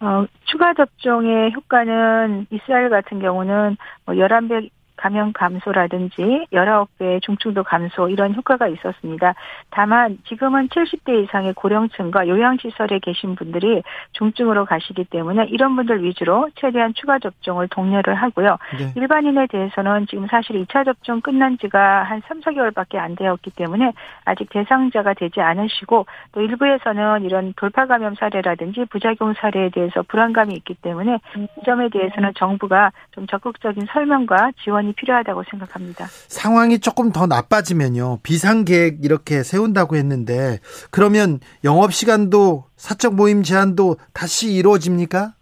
[0.00, 4.68] 어, 추가 접종의 효과는 이스라엘 같은 경우는 뭐 11배
[5.02, 9.34] 감염 감소라든지 19배 중증도 감소 이런 효과가 있었습니다.
[9.70, 16.94] 다만 지금은 70대 이상의 고령층과 요양시설에 계신 분들이 중증으로 가시기 때문에 이런 분들 위주로 최대한
[16.94, 18.58] 추가 접종을 독려를 하고요.
[18.78, 18.92] 네.
[18.94, 23.92] 일반인에 대해서는 지금 사실 2차 접종 끝난 지가 한 3, 4개월밖에 안 되었기 때문에
[24.24, 30.74] 아직 대상자가 되지 않으시고 또 일부에서는 이런 돌파 감염 사례라든지 부작용 사례에 대해서 불안감이 있기
[30.74, 36.08] 때문에 이 점에 대해서는 정부가 좀 적극적인 설명과 지원이 필요하다고 생각합니다.
[36.28, 38.20] 상황이 조금 더 나빠지면요.
[38.22, 40.58] 비상계획 이렇게 세운다고 했는데
[40.90, 45.34] 그러면 영업시간도 사적 모임 제한도 다시 이루어집니까?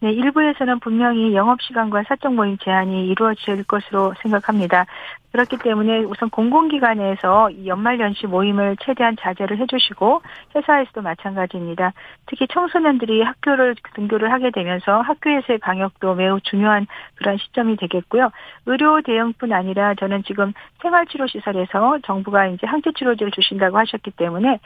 [0.00, 4.84] 네, 일부에서는 분명히 영업시간과 사적 모임 제한이 이루어질 것으로 생각합니다.
[5.32, 10.22] 그렇기 때문에 우선 공공기관에서 연말연시 모임을 최대한 자제를 해주시고
[10.54, 11.92] 회사에서도 마찬가지입니다.
[12.24, 18.30] 특히 청소년들이 학교를 등교를 하게 되면서 학교에서의 방역도 매우 중요한 그런 시점이 되겠고요.
[18.64, 24.58] 의료 대응뿐 아니라 저는 지금 생활치료시설에서 정부가 이제 항체치료제를 주신다고 하셨기 때문에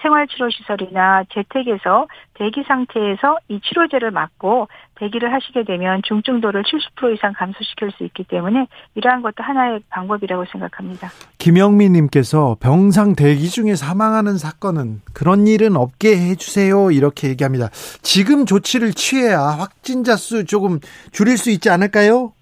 [0.00, 4.57] 생활치료시설이나 재택에서 대기 상태에서 이 치료제를 맞고
[4.96, 11.10] 대기를 하시게 되면 중증도를 70% 이상 감소시킬 수 있기 때문에 이러한 것도 하나의 방법이라고 생각합니다.
[11.38, 16.90] 김영민 님께서 병상 대기 중에 사망하는 사건은 그런 일은 없게 해 주세요.
[16.90, 17.68] 이렇게 얘기합니다.
[18.02, 20.80] 지금 조치를 취해야 확진자 수 조금
[21.12, 22.32] 줄일 수 있지 않을까요?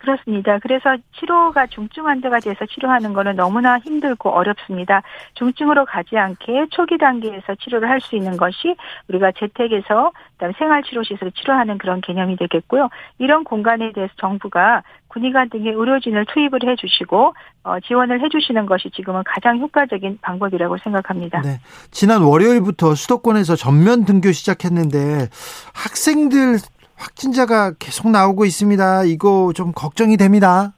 [0.00, 0.58] 그렇습니다.
[0.58, 5.02] 그래서 치료가 중증 환자가 돼서 치료하는 거는 너무나 힘들고 어렵습니다.
[5.34, 8.74] 중증으로 가지 않게 초기 단계에서 치료를 할 수 있는 것이
[9.08, 12.88] 우리가 재택에서 그다음 생활치료시설을 치료하는 그런 개념이 되겠고요.
[13.18, 17.34] 이런 공간에 대해서 정부가 군의관 등의 의료진을 투입을 해주시고
[17.64, 21.42] 어, 지원을 해주시는 것이 지금은 가장 효과적인 방법이라고 생각합니다.
[21.42, 21.60] 네.
[21.90, 25.28] 지난 월요일부터 수도권에서 전면 등교 시작했는데
[25.74, 26.58] 학생들
[27.00, 29.04] 확진자가 계속 나오고 있습니다.
[29.04, 30.72] 이거 좀 걱정이 됩니다.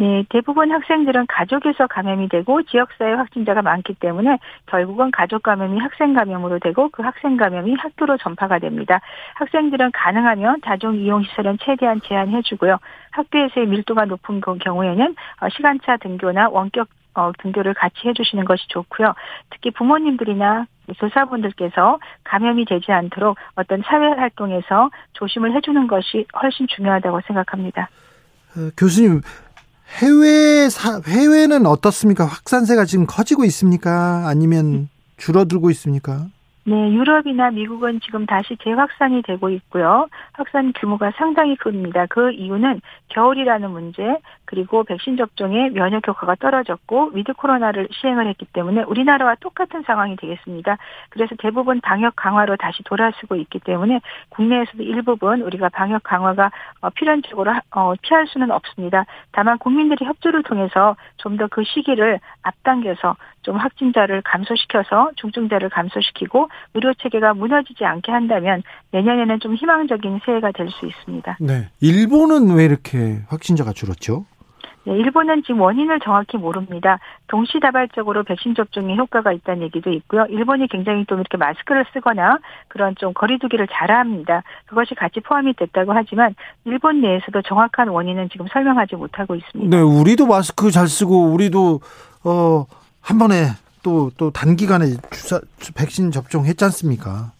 [0.00, 6.60] 네, 대부분 학생들은 가족에서 감염이 되고 지역사회 확진자가 많기 때문에 결국은 가족 감염이 학생 감염으로
[6.60, 9.00] 되고 그 학생 감염이 학교로 전파가 됩니다.
[9.34, 12.78] 학생들은 가능하면 다중 이용 시설은 최대한 제한해주고요.
[13.10, 16.88] 학교에서의 밀도가 높은 경우에는 어, 시간차 등교나 원격
[17.18, 19.12] 어, 등교를 같이 해주시는 것이 좋고요.
[19.50, 20.66] 특히 부모님들이나
[21.00, 27.88] 교사분들께서 감염이 되지 않도록 어떤 사회 활동에서 조심을 해주는 것이 훨씬 중요하다고 생각합니다.
[28.56, 29.20] 어, 교수님
[30.00, 32.24] 해외 사, 해외는 어떻습니까?
[32.24, 34.28] 확산세가 지금 커지고 있습니까?
[34.28, 36.26] 아니면 줄어들고 있습니까?
[36.68, 40.06] 네, 유럽이나 미국은 지금 다시 재확산이 되고 있고요.
[40.34, 42.04] 확산 규모가 상당히 큽니다.
[42.10, 48.82] 그 이유는 겨울이라는 문제, 그리고 백신 접종에 면역 효과가 떨어졌고 위드 코로나를 시행을 했기 때문에
[48.82, 50.76] 우리나라와 똑같은 상황이 되겠습니다.
[51.08, 56.50] 그래서 대부분 방역 강화로 다시 돌아서고 있기 때문에 국내에서도 일부분 우리가 방역 강화가
[56.82, 59.06] 어, 필연적으로 어, 피할 수는 없습니다.
[59.32, 66.92] 다만 국민들이 협조를 통해서 좀 더 그 시기를 앞당겨서 좀 확진자를 감소시켜서 중증자를 감소시키고 의료
[66.94, 71.38] 체계가 무너지지 않게 한다면 내년에는 좀 희망적인 새해가 될 수 있습니다.
[71.40, 71.68] 네.
[71.80, 74.26] 일본은 왜 이렇게 확진자가 줄었죠?
[74.84, 76.98] 네, 일본은 지금 원인을 정확히 모릅니다.
[77.26, 80.24] 동시다발적으로 백신 접종에 효과가 있다는 얘기도 있고요.
[80.28, 84.42] 일본이 굉장히 또 이렇게 마스크를 쓰거나 그런 좀 거리두기를 잘합니다.
[84.66, 89.76] 그것이 같이 포함이 됐다고 하지만 일본 내에서도 정확한 원인은 지금 설명하지 못하고 있습니다.
[89.76, 91.80] 네, 우리도 마스크 잘 쓰고 우리도
[92.24, 92.66] 어
[93.08, 93.46] 한 번에
[93.88, 95.40] 또, 또 단기간에 주사,
[95.74, 97.32] 백신 접종했지 않습니까?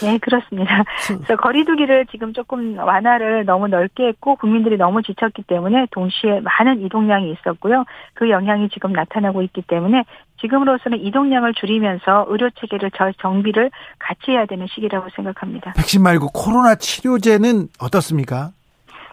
[0.00, 0.84] 네, 그렇습니다.
[1.08, 7.32] 그래서 거리두기를 지금 조금 완화를 너무 넓게 했고 국민들이 너무 지쳤기 때문에 동시에 많은 이동량이
[7.32, 7.84] 있었고요.
[8.14, 10.04] 그 영향이 지금 나타나고 있기 때문에
[10.40, 15.72] 지금으로서는 이동량을 줄이면서 의료 체계를 정비를 같이 해야 되는 시기라고 생각합니다.
[15.72, 18.52] 백신 말고 코로나 치료제는 어떻습니까?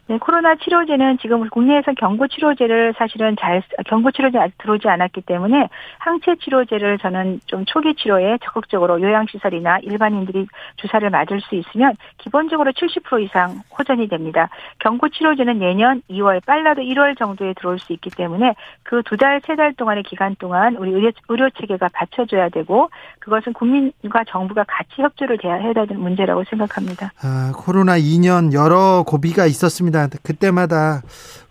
[0.08, 5.70] 네, 코로나 치료제는 지금 국내에서 경구 치료제를 사실은 잘 경구 치료제 아직 들어오지 않았기 때문에
[6.00, 13.24] 항체 치료제를 저는 좀 초기 치료에 적극적으로 요양시설이나 일반인들이 주사를 맞을 수 있으면 기본적으로 70%
[13.24, 14.50] 이상 호전이 됩니다.
[14.80, 19.56] 경구 치료제는 내년 2월 빨라도 1월 정도에 들어올 수 있기 때문에 그 두 달, 세
[19.56, 22.90] 달 동안의 기간 동안 우리 의료, 의료 체계가 받쳐줘야 되고
[23.20, 27.12] 그것은 국민과 정부가 같이 협조를 해야 되는 문제라고 생각합니다.
[27.22, 29.93] 아, 코로나 2년 여러 고비가 있었습니다.
[29.94, 30.08] 있습니다.
[30.24, 31.02] 그때마다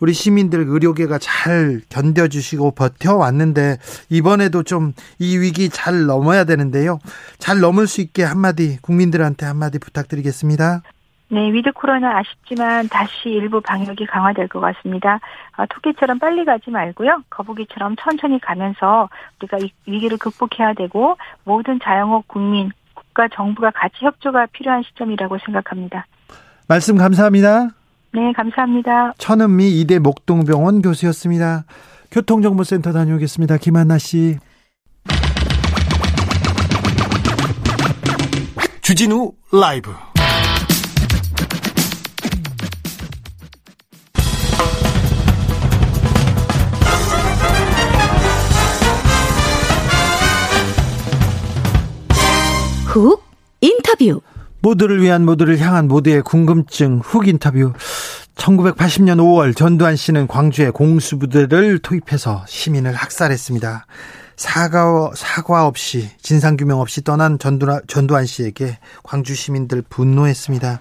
[0.01, 3.79] 우리 시민들 의료계가 잘 견뎌주시고 버텨왔는데
[4.11, 6.99] 이번에도 좀 이 위기 잘 넘어야 되는데요.
[7.39, 10.83] 잘 넘을 수 있게 한마디 국민들한테 한마디 부탁드리겠습니다.
[11.29, 15.21] 네, 위드 코로나 아쉽지만 다시 일부 방역이 강화될 것 같습니다.
[15.53, 17.23] 아, 토끼처럼 빨리 가지 말고요.
[17.31, 19.09] 거북이처럼 천천히 가면서
[19.41, 26.07] 우리가 이 위기를 극복해야 되고 모든 자영업 국민, 국가 정부가 같이 협조가 필요한 시점이라고 생각합니다.
[26.69, 27.69] 말씀 감사합니다.
[28.15, 29.15] 네, 감사합니다.
[29.17, 31.65] 천은미 이대 목동병원 교수였습니다.
[32.11, 33.57] 교통정보센터 다녀오겠습니다.
[33.57, 34.39] 김한나 씨.
[38.83, 39.91] 주진우 라이브.
[52.89, 53.25] 훅
[53.63, 54.21] 인터뷰.
[54.61, 57.73] 모두를 위한 모두를 향한 모두의 궁금증 훅 인터뷰.
[58.43, 63.87] 1980년 5월 전두환 씨는 광주에 공수부대를 투입해서 시민을 학살했습니다.
[64.35, 70.81] 사과, 사과 없이 진상규명 없이 떠난 전두환, 전두환 씨에게 광주 시민들 분노했습니다.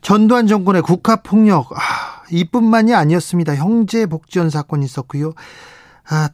[0.00, 3.56] 전두환 정권의 국가폭력, 아, 이뿐만이 아니었습니다.
[3.56, 5.32] 형제 복지원 사건이 있었고요.
[6.08, 6.28] 아,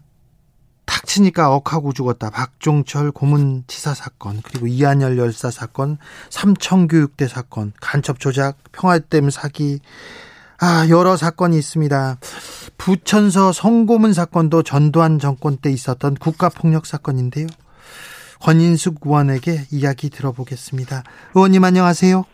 [0.84, 2.28] 닥치니까 억하고 죽었다.
[2.28, 5.96] 박종철 고문치사 사건, 그리고 이한열 열사 사건,
[6.28, 9.80] 삼청교육대 사건, 간첩 조작, 평화댐 사기,
[10.60, 12.16] 아, 여러 사건이 있습니다.
[12.78, 17.46] 부천서 성고문 사건도 전두환 정권 때 있었던 국가폭력 사건인데요.
[18.40, 21.02] 권인숙 의원에게 이야기 들어보겠습니다.
[21.34, 22.24] 의원님 안녕하세요.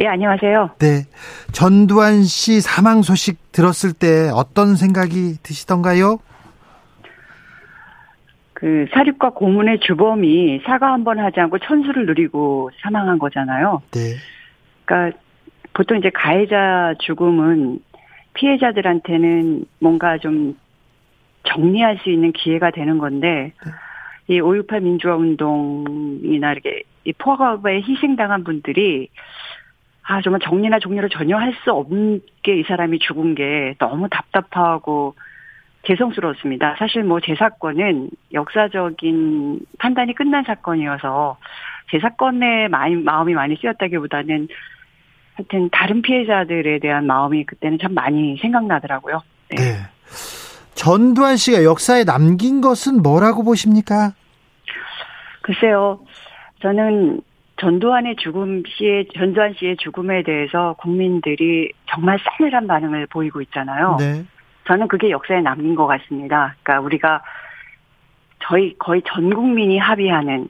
[0.00, 0.70] 예, 안녕하세요.
[0.78, 1.06] 네.
[1.52, 6.18] 전두환 씨 사망 소식 들었을 때 어떤 생각이 드시던가요?
[8.54, 13.82] 그 사립과 고문의 주범이 사과 한 번 하지 않고 천수를 누리고 사망한 거잖아요.
[13.92, 14.14] 네.
[14.84, 15.18] 그러니까
[15.74, 17.80] 보통 이제 가해자 죽음은
[18.34, 20.56] 피해자들한테는 뭔가 좀
[21.44, 24.36] 정리할 수 있는 기회가 되는 건데 네.
[24.36, 29.08] 이5.18 민주화 운동이나 이렇게 이 포갑에 희생당한 분들이
[30.02, 35.14] 아 정말 정리나 종료를 전혀 할 수 없게 이 사람이 죽은 게 너무 답답하고
[35.84, 36.76] 죄송스러웠습니다.
[36.78, 41.38] 사실 뭐 제 사건은 역사적인 판단이 끝난 사건이어서
[41.90, 44.48] 제 사건에 많이 마음이 많이 쓰였다기보다는
[45.38, 49.22] 하여튼 다른 피해자들에 대한 마음이 그때는 참 많이 생각나더라고요.
[49.50, 49.56] 네.
[49.56, 49.72] 네.
[50.74, 54.12] 전두환 씨가 역사에 남긴 것은 뭐라고 보십니까?
[55.42, 56.00] 글쎄요.
[56.60, 57.20] 저는
[57.60, 63.96] 전두환의 죽음 씨의 전두환 씨의 죽음에 대해서 국민들이 정말 싸늘한 반응을 보이고 있잖아요.
[63.98, 64.24] 네.
[64.66, 66.56] 저는 그게 역사에 남긴 것 같습니다.
[66.62, 67.22] 그러니까 우리가
[68.40, 70.48] 저희 거의 전 국민이 합의하는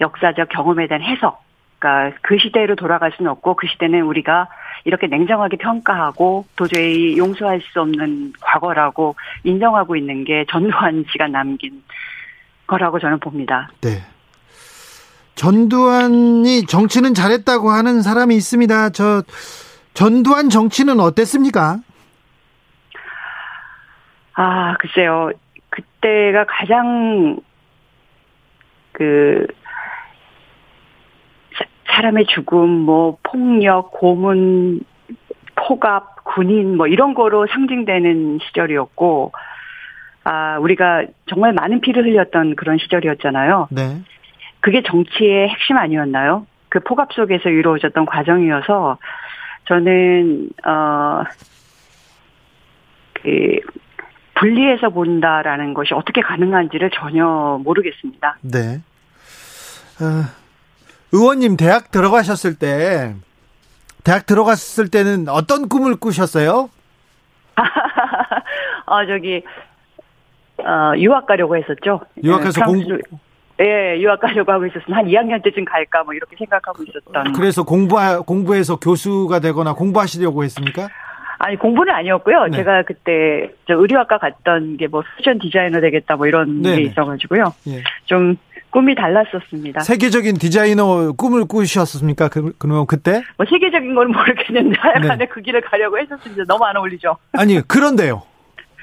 [0.00, 1.43] 역사적 경험에 대한 해석.
[1.84, 4.48] 그러니까 그 시대로 돌아갈 수는 없고 그 시대는 우리가
[4.84, 11.82] 이렇게 냉정하게 평가하고 도저히 용서할 수 없는 과거라고 인정하고 있는 게 전두환 씨가 남긴
[12.66, 13.68] 거라고 저는 봅니다.
[13.82, 14.02] 네.
[15.34, 18.90] 전두환이 정치는 잘했다고 하는 사람이 있습니다.
[18.90, 19.22] 저
[19.92, 21.80] 전두환 정치는 어땠습니까?
[24.34, 25.30] 아, 글쎄요.
[25.68, 27.38] 그때가 가장
[28.92, 29.46] 그
[31.94, 34.80] 사람의 죽음, 뭐 폭력, 고문,
[35.54, 39.32] 포갑, 군인 뭐 이런 거로 상징되는 시절이었고
[40.24, 43.68] 아, 우리가 정말 많은 피를 흘렸던 그런 시절이었잖아요.
[43.70, 44.00] 네.
[44.60, 46.46] 그게 정치의 핵심 아니었나요?
[46.70, 48.98] 그 포갑 속에서 이루어졌던 과정이어서
[49.66, 51.20] 저는 어그
[54.34, 58.38] 분리해서 본다라는 것이 어떻게 가능한지를 전혀 모르겠습니다.
[58.42, 58.80] 네.
[60.00, 60.43] 어,
[61.14, 63.14] 의원님 대학 들어가셨을 때
[64.02, 66.68] 대학 들어갔을 때는 어떤 꿈을 꾸셨어요?
[67.54, 69.42] 아 저기
[70.58, 72.00] 어, 유학 가려고 했었죠.
[72.22, 72.98] 유학해서 예, 공부
[73.60, 77.32] 예, 유학 가려고 하고 있었으면 한 2학년 때쯤 갈까 뭐 이렇게 생각하고 있었던.
[77.34, 77.96] 그래서 공부
[78.26, 80.88] 공부해서 교수가 되거나 공부하시려고 했습니까?
[81.38, 82.46] 아니 공부는 아니었고요.
[82.46, 82.56] 네.
[82.56, 86.76] 제가 그때 저 의류학과 갔던 게뭐 패션 디자이너 되겠다 뭐 이런 네네.
[86.76, 87.54] 게 있어가지고요.
[87.68, 87.84] 예.
[88.06, 88.36] 좀
[88.74, 89.80] 꿈이 달랐었습니다.
[89.82, 92.26] 세계적인 디자이너 꿈을 꾸셨습니까?
[92.26, 93.22] 그, 그럼 그때?
[93.36, 95.26] 뭐 세계적인 건 모르겠는데 하여간에 네.
[95.26, 96.42] 그 길을 가려고 했었습니다.
[96.48, 97.16] 너무 안 어울리죠.
[97.34, 98.22] 아니 그런데요.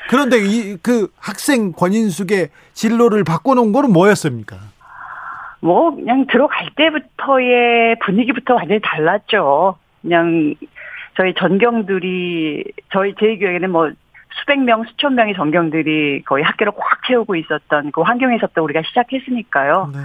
[0.09, 4.55] 그런데 이 그 학생 권인숙의 진로를 바꿔놓은 거는 뭐였습니까?
[5.59, 9.75] 뭐 그냥 들어갈 때부터의 분위기부터 완전히 달랐죠.
[10.01, 10.55] 그냥
[11.17, 13.91] 저희 전경들이 저희 제 기억에는 뭐
[14.39, 19.91] 수백 명, 수천 명의 전경들이 거의 학교를 꽉 채우고 있었던 그 환경에서부터 우리가 시작했으니까요.
[19.93, 19.99] 네.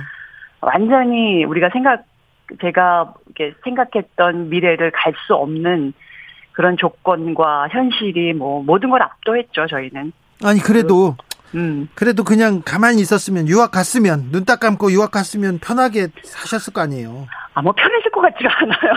[0.60, 2.04] 완전히 우리가 생각
[2.60, 5.92] 제가 이렇게 생각했던 미래를 갈 수 없는
[6.52, 10.12] 그런 조건과 현실이 뭐 모든 걸 압도했죠 저희는.
[10.44, 11.16] 아니 그래도
[11.54, 11.88] 음.
[11.94, 17.26] 그래도 그냥 가만히 있었으면 유학 갔으면 눈 딱 감고 유학 갔으면 편하게 사셨을 거 아니에요.
[17.54, 18.92] 아 뭐 편했을 것 같지가 않아요.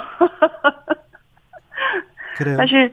[2.38, 2.58] 그래요.
[2.58, 2.92] 사실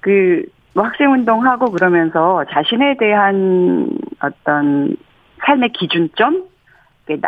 [0.00, 3.88] 그 뭐 학생 운동하고 그러면서 자신에 대한
[4.20, 4.96] 어떤
[5.44, 6.52] 삶의 기준점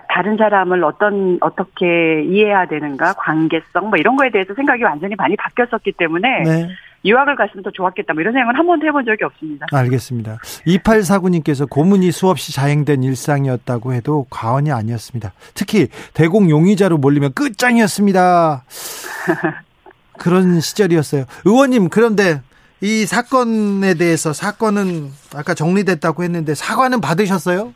[0.09, 5.92] 다른 사람을 어떤 어떻게 이해해야 되는가 관계성 뭐 이런 거에 대해서 생각이 완전히 많이 바뀌었었기
[5.92, 6.68] 때문에 네.
[7.04, 9.66] 유학을 갔으면 더 좋았겠다 뭐 이런 생각은 한 번도 해본 적이 없습니다.
[9.70, 10.38] 알겠습니다.
[10.66, 15.33] 2849님께서 고문이 수없이 자행된 일상이었다고 해도 과언이 아니었습니다.
[15.54, 18.64] 특히 대공 용의자로 몰리면 끝장이었습니다.
[20.18, 21.24] 그런 시절이었어요.
[21.44, 22.40] 의원님 그런데
[22.85, 27.73] 이 사건에 대해서 사건은 아까 정리됐다고 했는데 사과는 받으셨어요?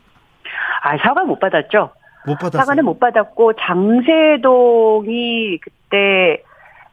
[0.83, 1.89] 아, 사과 못 받았죠.
[2.27, 2.61] 못 받았어요.
[2.61, 6.43] 사과는 못 받았고 장세동이 그때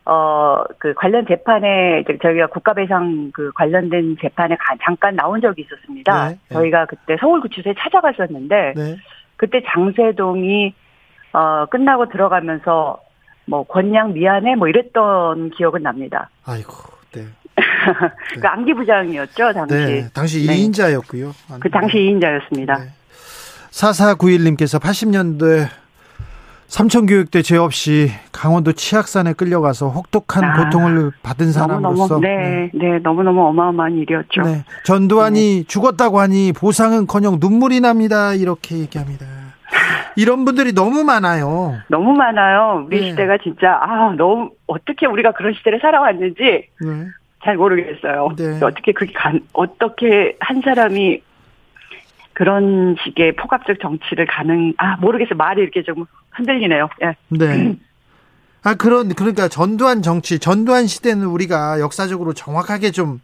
[0.07, 0.47] 어
[0.79, 6.29] 그 관련 재판에 저희가 국가배상 그 관련된 재판에 잠깐 나온 적이 있었습니다.
[6.29, 6.55] 네, 네.
[6.55, 8.97] 저희가 그때 서울구치소에 찾아갔었는데 네.
[9.37, 10.75] 그때 장세동이
[11.33, 13.01] 어 끝나고 들어가면서
[13.47, 16.31] 뭐 권양 미안해 뭐 이랬던 기억은 납니다.
[16.47, 16.73] 아이고,
[17.13, 17.23] 네.
[18.41, 19.75] 그 안기부장이었죠 당시.
[19.75, 21.33] 네, 당시 2인자였고요.
[21.61, 22.79] 그 당시 2인자였습니다.
[22.79, 22.91] 네.
[23.71, 25.69] 4491님께서 80년대
[26.67, 32.99] 삼천교육대 죄 없이 강원도 치악산에 끌려가서 혹독한 아, 고통을 받은 사람으로서 너무, 네, 네, 네,
[32.99, 34.43] 너무너무 어마어마한 일이었죠.
[34.43, 35.65] 네, 전두환이 네.
[35.67, 38.35] 죽었다고 하니 보상은커녕 눈물이 납니다.
[38.35, 39.27] 이렇게 얘기합니다.
[40.17, 41.77] 이런 분들이 너무 많아요.
[41.89, 42.85] 너무 많아요.
[42.87, 43.11] 우리 네.
[43.11, 47.07] 시대가 진짜 아 너무 어떻게 우리가 그런 시대를 살아왔는지 네.
[47.47, 48.31] 잘 모르겠어요.
[48.37, 48.59] 네.
[48.63, 51.23] 어떻게 그게 간 어떻게 한 사람이
[52.35, 55.37] 그런 식의 포괄적 정치를 가능, 아, 모르겠어요.
[55.39, 56.91] 말이 이렇게 좀 흔들리네요.
[57.03, 57.17] 예.
[57.31, 57.77] 네.
[58.63, 63.21] 아, 그런, 그러니까 전두환 정치, 전두환 시대는 우리가 역사적으로 정확하게 좀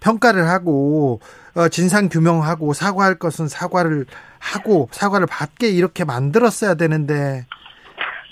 [0.00, 1.20] 평가를 하고,
[1.54, 4.06] 어, 진상 규명하고, 사과할 것은 사과를
[4.40, 7.44] 하고, 사과를 받게 이렇게 만들었어야 되는데.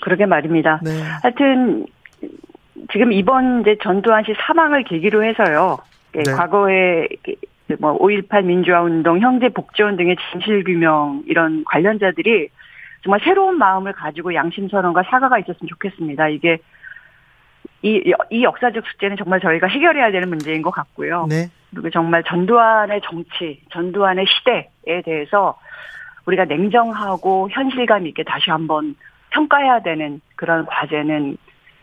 [0.01, 0.81] 그러게 말입니다.
[0.83, 1.03] 네.
[1.21, 1.85] 하여튼,
[2.91, 5.77] 지금 이번 이제 전두환 씨 사망을 계기로 해서요.
[6.13, 6.23] 네.
[6.31, 7.07] 과거에
[7.79, 12.49] 뭐 5.18 민주화 운동, 형제 복지원 등의 진실 규명 이런 관련자들이
[13.03, 16.29] 정말 새로운 마음을 가지고 양심 선언과 사과가 있었으면 좋겠습니다.
[16.29, 16.57] 이게
[17.81, 21.27] 이, 이 역사적 숙제는 정말 저희가 해결해야 되는 문제인 것 같고요.
[21.29, 21.49] 네.
[21.71, 25.59] 그리고 정말 전두환의 정치, 전두환의 시대에 대해서
[26.25, 28.95] 우리가 냉정하고 현실감 있게 다시 한번
[29.29, 31.37] 평가해야 되는 그런 과제는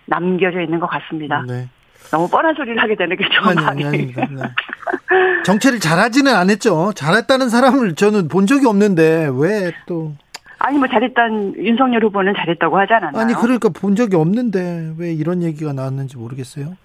[0.07, 1.45] 남겨져 있는 것 같습니다.
[1.47, 1.69] 네.
[2.11, 3.67] 너무 뻔한 소리를 하게 되는 게좀 많이.
[3.67, 4.27] 아니, 아닙니다.
[4.31, 4.43] 네.
[5.45, 6.93] 정치를 잘하지는 않았죠.
[6.95, 10.13] 잘했다는 사람을 저는 본 적이 없는데 왜 또.
[10.59, 13.23] 아니 뭐 잘했던 윤석열 후보는 잘했다고 하지 않았나요?
[13.23, 16.77] 아니 그러니까 본 적이 없는데 왜 이런 얘기가 나왔는지 모르겠어요.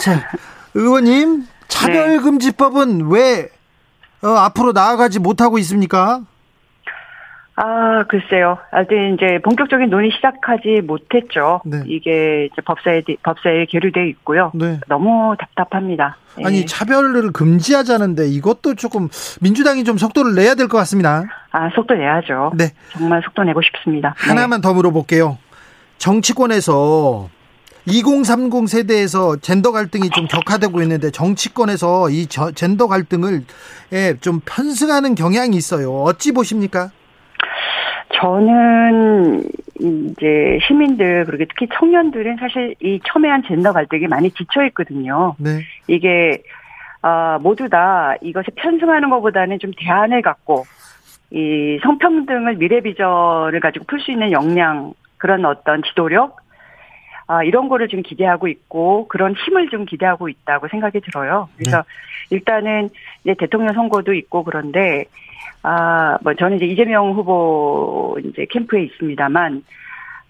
[0.00, 0.28] 자
[0.74, 3.04] 의원님 차별금지법은 네.
[3.10, 3.48] 왜
[4.22, 6.22] 어, 앞으로 나아가지 못하고 있습니까?
[7.56, 8.58] 아, 글쎄요.
[8.72, 11.60] 아직 이제 본격적인 논의 시작하지 못했죠.
[11.64, 11.82] 네.
[11.86, 14.50] 이게 이제 법사에, 법사에 계류돼 있고요.
[14.54, 14.80] 네.
[14.88, 16.16] 너무 답답합니다.
[16.44, 16.64] 아니, 예.
[16.64, 19.08] 차별을 금지하자는데 이것도 조금
[19.40, 21.22] 민주당이 좀 속도를 내야 될 것 같습니다.
[21.52, 22.52] 아, 속도 내야죠.
[22.56, 22.72] 네.
[22.90, 24.14] 정말 속도 내고 싶습니다.
[24.16, 24.66] 하나만 네.
[24.66, 25.38] 더 물어볼게요.
[25.98, 27.28] 정치권에서
[27.86, 33.44] 2030 세대에서 젠더 갈등이 좀 격화되고 있는데 정치권에서 이 젠더 갈등을
[33.92, 35.92] 예, 좀 편승하는 경향이 있어요.
[36.02, 36.90] 어찌 보십니까?
[38.12, 39.42] 저는
[39.80, 45.34] 이제 시민들 그리고 특히 청년들은 사실 이 첨예한 젠더 갈등이 많이 지쳐 있거든요.
[45.38, 45.60] 네.
[45.88, 46.42] 이게
[47.02, 50.64] 어, 모두 다 이것에 편승하는 것보다는 좀 대안을 갖고
[51.30, 56.43] 이 성평등을 미래 비전을 가지고 풀 수 있는 역량 그런 어떤 지도력
[57.26, 61.48] 아, 이런 거를 좀 기대하고 있고 그런 힘을 좀 기대하고 있다고 생각이 들어요.
[61.56, 62.36] 그래서 네.
[62.36, 62.90] 일단은
[63.22, 65.04] 이제 대통령 선거도 있고 그런데
[65.62, 69.64] 아, 뭐 저는 이제 이재명 후보 이제 캠프에 있습니다만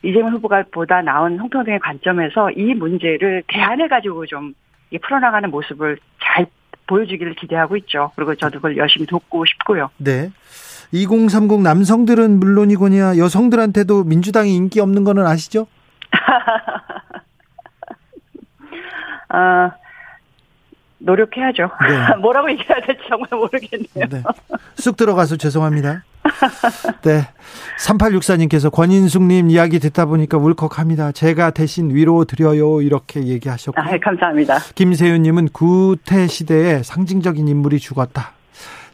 [0.03, 4.55] 이재명 후보가 보다 나은 성평등의 관점에서 이 문제를 대안을 가지고 좀
[5.03, 6.47] 풀어나가는 모습을 잘
[6.87, 8.13] 보여주기를 기대하고 있죠.
[8.15, 9.91] 그리고 저도 그걸 열심히 돕고 싶고요.
[9.97, 10.31] 네.
[10.93, 15.67] 2030 남성들은 물론이거냐 여성들한테도 민주당이 인기 없는 거는 아시죠?
[19.29, 19.73] 아,
[20.99, 21.71] 노력해야죠.
[21.89, 22.17] 네.
[22.21, 24.09] 뭐라고 얘기해야 될지 정말 모르겠네요.
[24.09, 24.23] 네.
[24.77, 26.05] 쑥 들어가서 죄송합니다.
[27.03, 27.29] 네.
[27.79, 31.13] 3864님께서 권인숙님 이야기 듣다 보니까 울컥합니다.
[31.13, 32.81] 제가 대신 위로 드려요.
[32.81, 33.81] 이렇게 얘기하셨고.
[33.81, 34.59] 아, 감사합니다.
[34.75, 38.33] 김세윤님은 구태 시대에 상징적인 인물이 죽었다.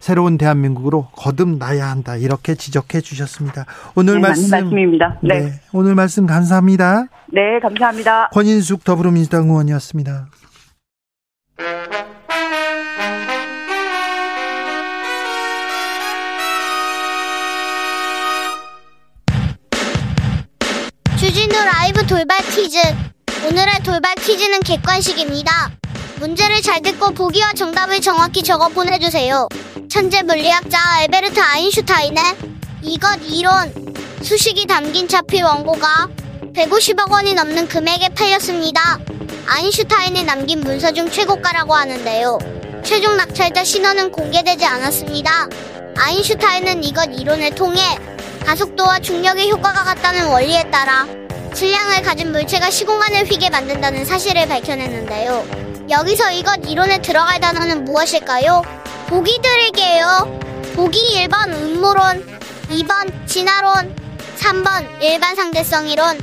[0.00, 2.16] 새로운 대한민국으로 거듭나야 한다.
[2.16, 3.66] 이렇게 지적해 주셨습니다.
[3.94, 4.50] 오늘 네, 말씀.
[4.50, 5.18] 말씀입니다.
[5.22, 5.40] 네.
[5.40, 5.52] 네.
[5.72, 7.04] 오늘 말씀 감사합니다.
[7.32, 8.30] 네, 감사합니다.
[8.30, 10.26] 권인숙 더불어민주당 의원이었습니다.
[21.18, 22.78] 주진우 라이브 돌발 퀴즈.
[23.46, 25.79] 오늘의 돌발 퀴즈는 객관식입니다.
[26.20, 29.48] 문제를 잘 듣고 보기와 정답을 정확히 적어 보내주세요.
[29.88, 32.22] 천재 물리학자 알베르트 아인슈타인의
[32.82, 33.72] 이것 이론
[34.22, 36.08] 수식이 담긴 차필 원고가
[36.54, 38.98] 150억 원이 넘는 금액에 팔렸습니다.
[39.46, 42.38] 아인슈타인이 남긴 문서 중 최고가라고 하는데요.
[42.84, 45.48] 최종 낙찰자 신원은 공개되지 않았습니다.
[45.96, 47.80] 아인슈타인은 이것 이론을 통해
[48.44, 51.06] 가속도와 중력의 효과가 같다는 원리에 따라
[51.54, 55.69] 질량을 가진 물체가 시공간을 휘게 만든다는 사실을 밝혀냈는데요.
[55.90, 58.62] 여기서 이것 이론에 들어갈 단어는 무엇일까요?
[59.08, 60.40] 보기 드릴게요.
[60.76, 62.24] 보기 1번 음모론,
[62.68, 63.96] 2번 진화론,
[64.38, 66.16] 3번 일반 상대성 이론.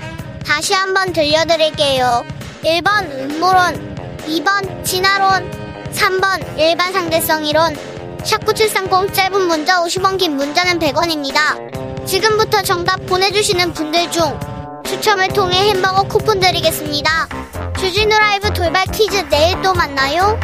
[0.45, 2.25] 다시 한번 들려드릴게요.
[2.63, 5.51] 1번 음모론, 2번 진화론,
[5.91, 7.75] 3번 일반 상대성 이론.
[8.19, 12.07] 샵9730 짧은 문자 50원 긴 문자는 100원입니다.
[12.07, 14.39] 지금부터 정답 보내주시는 분들 중
[14.85, 17.27] 추첨을 통해 햄버거 쿠폰 드리겠습니다.
[17.77, 20.39] 주진우 라이브 돌발 퀴즈 내일 또 만나요.